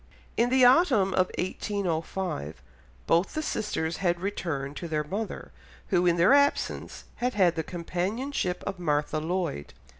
In 0.35 0.49
the 0.49 0.65
autumn 0.65 1.13
of 1.13 1.29
1805 1.37 2.59
both 3.05 3.35
the 3.35 3.43
sisters 3.43 3.97
had 3.97 4.19
returned 4.19 4.75
to 4.77 4.87
their 4.87 5.03
mother, 5.03 5.51
who 5.89 6.07
in 6.07 6.17
their 6.17 6.33
absence 6.33 7.03
had 7.17 7.35
had 7.35 7.53
the 7.55 7.61
companionship 7.61 8.63
of 8.65 8.79
Martha 8.79 9.19
Lloyd. 9.19 9.73